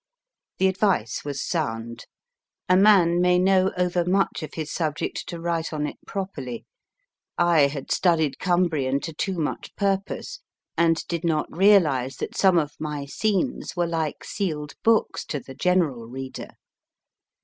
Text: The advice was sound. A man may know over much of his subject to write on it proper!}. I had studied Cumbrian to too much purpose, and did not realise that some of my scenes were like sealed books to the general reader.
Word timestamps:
The 0.57 0.65
advice 0.67 1.23
was 1.23 1.43
sound. 1.47 2.05
A 2.67 2.75
man 2.75 3.21
may 3.21 3.37
know 3.37 3.71
over 3.77 4.03
much 4.03 4.41
of 4.41 4.55
his 4.55 4.71
subject 4.71 5.27
to 5.29 5.39
write 5.39 5.71
on 5.71 5.85
it 5.85 5.97
proper!}. 6.07 6.43
I 7.37 7.67
had 7.67 7.91
studied 7.91 8.39
Cumbrian 8.39 8.99
to 9.01 9.13
too 9.13 9.37
much 9.37 9.75
purpose, 9.75 10.39
and 10.75 11.05
did 11.07 11.23
not 11.23 11.55
realise 11.55 12.15
that 12.17 12.35
some 12.35 12.57
of 12.57 12.71
my 12.79 13.05
scenes 13.05 13.75
were 13.75 13.85
like 13.85 14.23
sealed 14.23 14.73
books 14.81 15.23
to 15.25 15.39
the 15.39 15.53
general 15.53 16.07
reader. 16.07 16.47